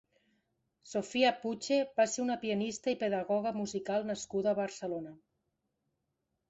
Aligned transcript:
Sofia 0.91 1.31
Puche 1.43 1.77
va 2.01 2.07
ser 2.13 2.23
una 2.25 2.39
pianista 2.45 2.95
i 2.97 2.99
pedagoga 3.05 3.55
musical 3.61 4.11
nascuda 4.13 4.53
a 4.55 4.61
Barcelona. 4.65 5.15